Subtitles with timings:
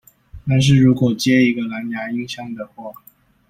[0.47, 2.91] 但是如果接一個藍芽音箱的話